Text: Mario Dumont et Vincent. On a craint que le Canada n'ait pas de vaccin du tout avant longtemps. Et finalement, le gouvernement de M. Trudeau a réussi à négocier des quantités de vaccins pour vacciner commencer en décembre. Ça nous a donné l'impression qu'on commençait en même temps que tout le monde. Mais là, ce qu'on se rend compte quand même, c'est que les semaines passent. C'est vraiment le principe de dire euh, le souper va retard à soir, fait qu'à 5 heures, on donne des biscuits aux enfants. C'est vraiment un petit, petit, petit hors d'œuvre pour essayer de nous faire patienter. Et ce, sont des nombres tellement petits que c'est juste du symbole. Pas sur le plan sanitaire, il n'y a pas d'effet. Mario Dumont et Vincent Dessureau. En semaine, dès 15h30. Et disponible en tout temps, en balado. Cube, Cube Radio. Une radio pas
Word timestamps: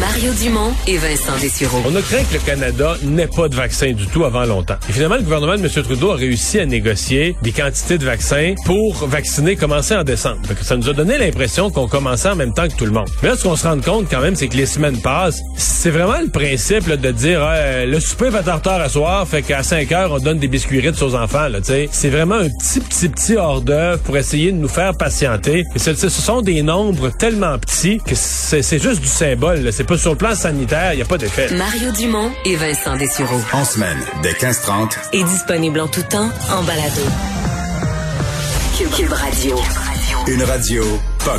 Mario 0.00 0.32
Dumont 0.34 0.72
et 0.86 0.96
Vincent. 0.96 1.32
On 1.84 1.96
a 1.96 2.02
craint 2.02 2.22
que 2.22 2.34
le 2.34 2.40
Canada 2.40 2.96
n'ait 3.02 3.26
pas 3.26 3.48
de 3.48 3.56
vaccin 3.56 3.92
du 3.92 4.06
tout 4.06 4.24
avant 4.24 4.44
longtemps. 4.44 4.76
Et 4.88 4.92
finalement, 4.92 5.16
le 5.16 5.22
gouvernement 5.22 5.56
de 5.56 5.62
M. 5.62 5.68
Trudeau 5.82 6.10
a 6.12 6.16
réussi 6.16 6.60
à 6.60 6.66
négocier 6.66 7.36
des 7.42 7.50
quantités 7.50 7.98
de 7.98 8.04
vaccins 8.04 8.54
pour 8.64 9.06
vacciner 9.06 9.56
commencer 9.56 9.96
en 9.96 10.04
décembre. 10.04 10.40
Ça 10.62 10.76
nous 10.76 10.88
a 10.88 10.92
donné 10.92 11.18
l'impression 11.18 11.70
qu'on 11.70 11.88
commençait 11.88 12.28
en 12.28 12.36
même 12.36 12.54
temps 12.54 12.68
que 12.68 12.74
tout 12.74 12.84
le 12.84 12.92
monde. 12.92 13.08
Mais 13.22 13.30
là, 13.30 13.36
ce 13.36 13.42
qu'on 13.42 13.56
se 13.56 13.66
rend 13.66 13.80
compte 13.80 14.06
quand 14.08 14.20
même, 14.20 14.36
c'est 14.36 14.48
que 14.48 14.56
les 14.56 14.66
semaines 14.66 15.00
passent. 15.00 15.40
C'est 15.56 15.90
vraiment 15.90 16.20
le 16.20 16.30
principe 16.30 16.88
de 16.88 17.10
dire 17.10 17.40
euh, 17.42 17.86
le 17.86 17.98
souper 17.98 18.28
va 18.28 18.40
retard 18.40 18.80
à 18.80 18.88
soir, 18.88 19.26
fait 19.26 19.42
qu'à 19.42 19.62
5 19.62 19.90
heures, 19.92 20.12
on 20.12 20.18
donne 20.18 20.38
des 20.38 20.48
biscuits 20.48 20.82
aux 21.02 21.14
enfants. 21.14 21.48
C'est 21.90 22.10
vraiment 22.10 22.36
un 22.36 22.48
petit, 22.48 22.80
petit, 22.80 23.08
petit 23.08 23.36
hors 23.36 23.60
d'œuvre 23.62 24.00
pour 24.02 24.16
essayer 24.16 24.52
de 24.52 24.56
nous 24.56 24.68
faire 24.68 24.96
patienter. 24.96 25.64
Et 25.74 25.78
ce, 25.78 26.08
sont 26.08 26.42
des 26.42 26.62
nombres 26.62 27.10
tellement 27.18 27.58
petits 27.58 27.98
que 27.98 28.14
c'est 28.14 28.82
juste 28.82 29.00
du 29.00 29.08
symbole. 29.08 29.70
Pas 29.88 29.96
sur 29.96 30.10
le 30.10 30.18
plan 30.18 30.34
sanitaire, 30.34 30.92
il 30.92 30.96
n'y 30.96 31.02
a 31.02 31.06
pas 31.06 31.16
d'effet. 31.16 31.48
Mario 31.56 31.90
Dumont 31.92 32.30
et 32.44 32.56
Vincent 32.56 32.96
Dessureau. 32.96 33.40
En 33.54 33.64
semaine, 33.64 33.98
dès 34.22 34.32
15h30. 34.32 34.98
Et 35.14 35.24
disponible 35.24 35.80
en 35.80 35.88
tout 35.88 36.02
temps, 36.02 36.30
en 36.52 36.62
balado. 36.62 37.00
Cube, 38.76 38.90
Cube 38.90 39.12
Radio. 39.12 39.56
Une 40.26 40.42
radio 40.42 40.84
pas 41.24 41.38